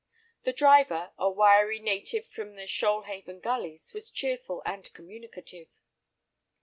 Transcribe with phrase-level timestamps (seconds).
[0.45, 5.67] The driver, a wiry native from the Shoalhaven gullies, was cheerful and communicative.